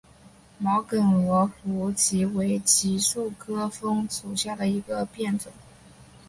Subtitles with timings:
[0.57, 5.51] 毛梗罗浮槭为槭树科枫属下的一个变种。